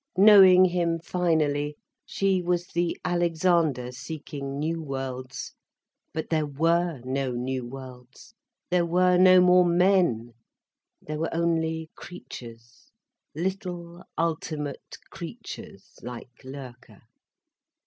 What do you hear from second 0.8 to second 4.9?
finally she was the Alexander seeking new